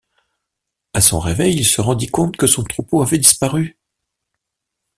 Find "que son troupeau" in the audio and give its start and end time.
2.35-3.03